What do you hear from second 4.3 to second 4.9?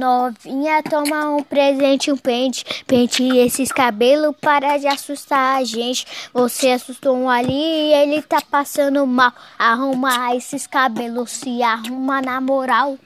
para de